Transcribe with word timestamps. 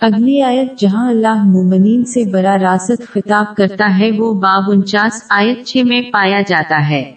اگلی 0.00 0.42
آیت 0.42 0.78
جہاں 0.78 1.10
اللہ 1.10 1.44
مومنین 1.44 2.04
سے 2.04 2.24
برا 2.24 2.56
راست 2.58 3.02
خطاب 3.12 3.56
کرتا 3.56 3.98
ہے 3.98 4.10
وہ 4.18 4.34
باب 4.34 4.62
انچاس 4.68 5.22
آیت 5.30 5.66
چھ 5.66 5.76
میں 5.76 6.02
پایا 6.02 6.40
جاتا 6.40 6.90
ہے۔ 6.90 7.12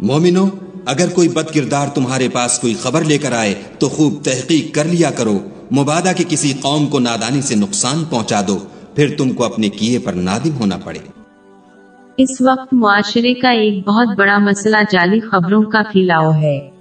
مومنو 0.00 0.46
اگر 0.86 1.08
کوئی 1.14 1.28
بد 1.28 1.54
کردار 1.54 1.88
تمہارے 1.88 2.28
پاس 2.28 2.58
کوئی 2.58 2.74
خبر 2.74 3.04
لے 3.04 3.18
کر 3.18 3.32
آئے 3.32 3.54
تو 3.78 3.88
خوب 3.88 4.24
تحقیق 4.24 4.74
کر 4.74 4.84
لیا 4.84 5.10
کرو۔ 5.10 5.38
مبادہ 5.72 6.12
کے 6.16 6.24
کسی 6.28 6.52
قوم 6.60 6.86
کو 6.86 6.98
نادانی 6.98 7.40
سے 7.40 7.54
نقصان 7.54 8.04
پہنچا 8.10 8.40
دو 8.48 8.58
پھر 8.94 9.14
تم 9.18 9.30
کو 9.30 9.44
اپنے 9.44 9.68
کیے 9.68 9.98
پر 9.98 10.12
نادم 10.12 10.56
ہونا 10.60 10.76
پڑے۔ 10.84 10.98
اس 12.16 12.40
وقت 12.40 12.74
معاشرے 12.74 13.34
کا 13.34 13.50
ایک 13.50 13.88
بہت 13.88 14.08
بڑا 14.16 14.38
مسئلہ 14.38 14.76
جعلی 14.92 15.20
خبروں 15.20 15.62
کا 15.62 15.82
پھیلاؤ 15.92 16.32
ہے۔ 16.32 16.75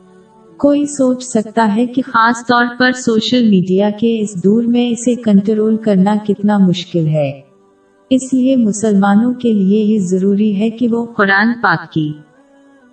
کوئی 0.58 0.86
سوچ 0.86 1.24
سکتا 1.24 1.76
ہے 1.76 1.86
کہ 1.86 2.02
خاص 2.02 2.46
طور 2.48 2.66
پر 2.80 2.92
سوشل 2.92 3.50
میڈیا 3.50 3.90
کے 3.90 4.22
اس 4.22 4.44
دور 4.44 4.64
میں 4.64 4.90
اسے 4.90 5.16
کنٹرول 5.16 5.78
کرنا 5.78 6.16
کتنا 6.28 6.58
مشکل 6.58 7.08
ہے۔ 7.08 7.42
اس 8.10 8.34
لیے 8.34 8.56
مسلمانوں 8.56 9.34
کے 9.34 9.54
لیے 9.54 9.84
یہ 9.84 10.00
ضروری 10.00 10.60
ہے 10.60 10.70
کہ 10.70 10.88
وہ 10.88 11.06
قرآن 11.06 11.54
پاک 11.62 11.94
کی 11.94 12.14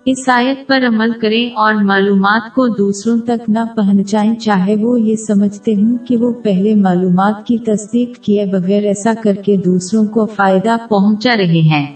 اس 0.05 0.29
آیت 0.29 0.67
پر 0.67 0.83
عمل 0.87 1.11
کریں 1.21 1.49
اور 1.49 1.73
معلومات 1.73 2.41
کو 2.55 2.67
دوسروں 2.67 3.17
تک 3.19 3.49
نہ 3.49 3.59
پہنچائیں۔ 3.75 4.35
چاہے 4.35 4.75
وہ 4.75 5.01
یہ 5.01 5.15
سمجھتے 5.15 5.75
ہوں 5.75 5.97
کہ 6.07 6.17
وہ 6.17 6.33
پہلے 6.43 6.75
معلومات 6.75 7.47
کی 7.47 7.57
تصدیق 7.57 8.17
کیے 8.17 8.45
بغیر 8.45 8.83
ایسا 8.83 9.13
کر 9.23 9.33
کے 9.33 9.57
دوسروں 9.57 10.05
کو 10.05 10.25
فائدہ 10.25 10.77
پہنچا 10.89 11.37
رہے 11.37 11.61
ہیں۔ 11.61 11.87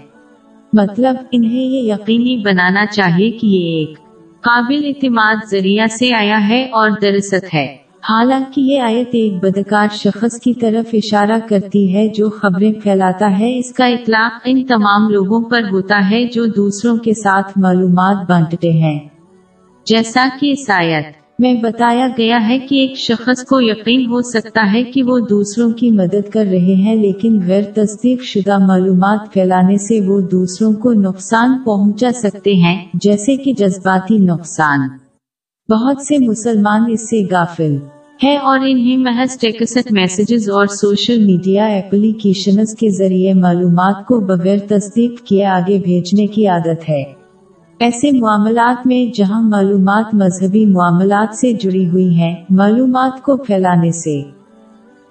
مطلب 0.72 1.16
انہیں 1.32 1.64
یہ 1.64 1.92
یقینی 1.92 2.36
بنانا 2.36 2.86
چاہیے 2.86 3.30
کہ 3.30 3.46
یہ 3.46 3.78
ایک 3.78 4.07
قابل 4.48 4.84
اعتماد 4.84 5.36
ذریعہ 5.50 5.86
سے 5.86 6.14
آیا 6.14 6.48
ہے 6.48 6.64
اور 6.64 6.90
درست 7.02 7.54
ہے۔ 7.54 7.76
حالانکہ 8.08 8.60
یہ 8.60 8.80
آیت 8.80 9.08
ایک 9.12 9.32
بدکار 9.32 9.88
شخص 9.92 10.40
کی 10.40 10.54
طرف 10.54 10.90
اشارہ 10.92 11.38
کرتی 11.48 11.94
ہے 11.94 12.08
جو 12.08 12.30
خبریں 12.30 12.72
پھیلاتا 12.72 13.38
ہے۔ 13.38 13.58
اس 13.58 13.72
کا 13.72 13.86
اطلاق 13.86 14.40
ان 14.44 14.66
تمام 14.66 15.08
لوگوں 15.08 15.50
پر 15.50 15.62
ہوتا 15.72 16.10
ہے 16.10 16.24
جو 16.24 16.46
دوسروں 16.46 16.96
کے 16.96 17.14
ساتھ 17.14 17.58
معلومات 17.58 18.30
بانٹتے 18.30 18.72
ہیں۔ 18.72 18.98
جیسا 19.86 20.28
کہ 20.40 20.52
اس 20.52 20.70
آیت 20.70 21.06
میں 21.38 21.54
بتایا 21.54 22.08
گیا 22.18 22.48
ہے 22.48 22.58
کہ 22.58 22.74
ایک 22.74 22.96
شخص 22.96 23.44
کو 23.44 23.60
یقین 23.60 24.06
ہو 24.06 24.20
سکتا 24.22 24.72
ہے 24.72 24.82
کہ 24.84 25.02
وہ 25.02 25.18
دوسروں 25.30 25.70
کی 25.72 25.90
مدد 25.90 26.30
کر 26.32 26.44
رہے 26.50 26.74
ہیں، 26.74 26.94
لیکن 26.96 27.40
غیر 27.46 27.62
تصدیق 27.74 28.22
شدہ 28.22 28.58
معلومات 28.58 29.32
پھیلانے 29.32 29.76
سے 29.78 30.00
وہ 30.00 30.20
دوسروں 30.20 30.72
کو 30.72 30.92
نقصان 30.92 31.58
پہنچا 31.64 32.08
سکتے 32.14 32.54
ہیں، 32.54 32.86
جیسے 32.94 33.36
کہ 33.36 33.52
جذباتی 33.52 34.18
نقصان۔ 34.18 34.88
بہت 35.68 36.00
سے 36.00 36.18
مسلمان 36.18 36.84
اس 36.90 37.10
سے 37.10 37.22
غافل 37.30 37.76
ہے 38.24 38.36
اور 38.36 38.58
انہیں 38.58 38.96
محض 38.96 39.38
ٹیکسٹ 39.38 39.92
میسیجز 39.92 40.50
اور 40.50 40.66
سوشل 40.66 41.24
میڈیا 41.24 41.66
ایپلیکیشنز 41.66 42.74
کے 42.74 42.90
ذریعے 42.90 43.34
معلومات 43.34 44.06
کو 44.06 44.20
بغیر 44.20 44.58
تصدیق 44.68 45.20
کیے 45.24 45.44
آگے 45.44 45.78
بھیجنے 45.84 46.26
کی 46.26 46.46
عادت 46.46 46.88
ہے۔ 46.88 47.17
ایسے 47.78 48.10
معاملات 48.10 48.86
میں 48.86 49.16
جہاں 49.16 49.42
معلومات 49.42 50.14
مذہبی 50.14 50.66
معاملات 50.66 51.34
سے 51.34 51.52
جڑی 51.52 51.88
ہوئی 51.88 52.14
ہیں، 52.14 52.36
معلومات 52.50 53.22
کو 53.22 53.36
پھیلانے 53.36 53.92
سے۔ 53.92 54.22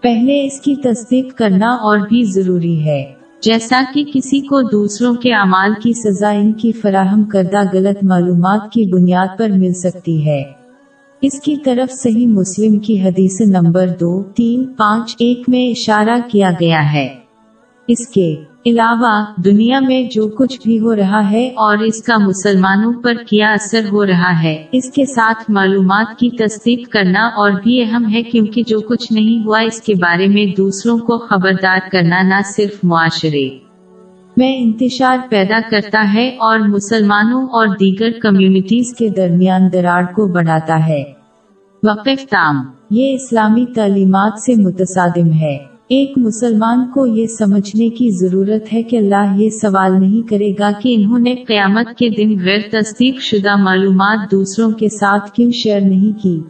پہلے 0.02 0.46
اس 0.46 0.62
کی 0.62 0.76
تصدیق 0.76 1.36
کرنا 1.36 1.70
اور 1.70 1.98
بھی 1.98 2.24
ضروری 2.24 2.86
ہے۔ 2.86 3.06
جیسا 3.42 3.82
کہ 3.94 4.04
کسی 4.14 4.40
کو 4.40 4.62
دوسروں 4.62 5.14
کے 5.14 5.34
اعمال 5.34 5.74
کی 5.84 5.94
سزا 5.94 6.30
ان 6.30 6.54
کی 6.54 6.72
فراہم 6.72 7.24
کردہ 7.24 7.62
غلط 7.74 8.04
معلومات 8.04 8.72
کی 8.72 8.86
بنیاد 8.86 9.38
پر 9.38 9.50
مل 9.50 9.74
سکتی 9.74 10.26
ہے۔ 10.26 10.44
اس 11.22 11.42
کی 11.42 11.56
طرف 11.58 11.94
صحیح 11.94 12.28
مسلم 12.28 12.80
کی 12.80 13.02
حدیث 13.02 13.42
نمبر 13.42 13.88
دو، 13.88 14.24
تین، 14.24 14.66
پانچ، 14.78 15.16
ایک 15.20 15.42
میں 15.48 15.68
اشارہ 15.68 16.18
کیا 16.32 16.52
گیا 16.60 16.94
ہے۔ 16.94 17.27
اس 17.88 18.08
کے 18.08 18.36
علاوہ 18.66 19.26
دنیا 19.46 19.80
میں 19.80 20.04
جو 20.04 20.28
کچھ 20.28 20.62
بھی 20.64 20.80
ہو 20.80 20.96
رہا 20.96 21.32
ہے 21.32 21.48
اور 21.48 21.78
اس 21.78 22.04
کا 22.04 22.18
مسلمانوں 22.18 22.94
پر 23.04 23.14
کیا 23.14 23.52
اثر 23.52 23.82
ہو 23.92 24.06
رہا 24.06 24.44
ہے، 24.44 24.66
اس 24.72 24.92
کے 24.92 25.06
ساتھ 25.06 25.52
معلومات 25.52 26.20
کی 26.20 26.30
تصدیق 26.30 26.90
کرنا 26.90 27.28
اور 27.28 27.52
بھی 27.52 27.82
اہم 27.82 28.14
ہے 28.14 28.24
کیونکہ 28.24 28.64
جو 28.68 28.80
کچھ 28.80 29.14
نہیں 29.14 29.46
ہوا 29.46 29.60
اس 29.60 29.82
کے 29.82 29.94
بارے 29.96 30.28
میں 30.28 30.46
دوسروں 30.58 30.98
کو 30.98 31.18
خبردار 31.18 31.80
کرنا 31.92 32.22
نہ 32.22 32.42
صرف 32.46 32.84
معاشرے 32.84 33.50
میں 34.38 34.58
انتشار 34.58 35.18
پیدا 35.30 35.60
کرتا 35.72 36.14
ہے 36.14 36.30
اور 36.40 36.60
مسلمانوں 36.60 37.44
اور 37.44 37.68
دیگر 37.68 38.12
کمیونٹیز 38.22 38.96
کے 38.98 39.10
درمیان 39.10 39.62
دراڑ 39.74 40.06
کو 40.06 40.28
بڑھاتا 40.28 40.88
ہے۔ 40.88 41.04
وقف 41.84 42.30
تام، 42.30 42.56
یہ 42.92 43.14
اسلامی 43.14 43.66
تعلیمات 43.76 44.40
سے 44.40 44.62
متصادم 44.62 45.34
ہے۔ 45.34 45.77
ایک 45.90 46.14
مسلمان 46.18 46.86
کو 46.94 47.06
یہ 47.06 47.28
سمجھنے 47.28 47.90
کی 47.90 48.10
ضرورت 48.12 48.74
ہے 48.74 48.84
کہ 48.84 48.98
اللہ 48.98 49.36
یہ 49.38 49.50
سوال 49.50 50.00
نہیں 50.00 50.30
کرے 50.30 50.52
گا 50.60 50.72
کہ 50.82 50.96
انہوں 50.96 51.20
نے 51.20 51.36
قیامت 51.36 51.98
کے 51.98 52.10
دن 52.10 52.46
غیر 52.46 52.60
تصدیق 52.72 53.20
شدہ 53.22 53.56
معلومات 53.56 54.32
دوسروں 54.32 54.72
کے 54.72 54.90
ساتھ 54.90 55.32
کیوں 55.32 55.52
شیئر 55.52 55.82
نہیں 55.82 56.24
کی۔ 56.24 56.42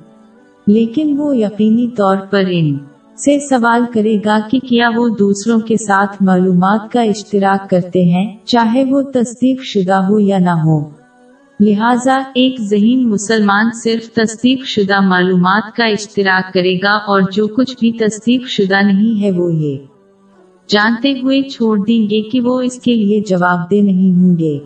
لیکن 0.68 1.16
وہ 1.18 1.38
یقینی 1.38 1.88
طور 1.88 2.18
پر 2.30 2.44
ان 2.50 2.78
سے 3.18 3.40
سوال 3.40 3.81
کرے 3.94 4.18
گا 4.25 4.40
کہ 4.52 4.59
کیا 4.59 4.90
وہ 4.96 5.09
دوسروں 5.20 5.59
کے 5.59 5.75
ساتھ 5.78 6.24
معلومات 6.24 6.92
کا 6.92 7.02
اشتراک 7.02 7.69
کرتے 7.69 8.04
ہیں، 8.04 8.38
چاہے 8.46 8.84
وہ 8.84 9.02
تصدیق 9.02 9.62
شدہ 9.64 10.02
ہو 10.09 10.19
یا 10.19 10.38
نہ 10.38 10.50
ہو۔ 10.50 10.97
لہٰذا 11.59 12.16
ایک 12.35 12.62
ذہین 12.62 13.09
مسلمان 13.09 13.72
صرف 13.84 14.13
تصدیق 14.13 14.66
شدہ 14.66 15.00
معلومات 15.00 15.75
کا 15.75 15.85
اشتراک 15.85 16.53
کرے 16.53 16.78
گا 16.84 16.91
اور 16.91 17.22
جو 17.31 17.47
کچھ 17.47 17.75
بھی 17.79 17.91
تصدیق 17.91 18.47
شدہ 18.47 18.81
نہیں 18.81 19.22
ہے 19.22 19.31
وہ 19.31 19.53
یہ۔ 19.53 19.78
جانتے 20.68 21.12
ہوئے 21.12 21.41
چھوڑ 21.41 21.78
دیں 21.78 22.09
گے 22.09 22.22
کہ 22.22 22.41
وہ 22.41 22.62
اس 22.62 22.79
کے 22.79 22.94
لیے 22.95 23.19
جواب 23.19 23.72
دہ 23.72 23.75
نہیں 23.75 24.13
ہوں 24.13 24.40
گے۔ 24.40 24.59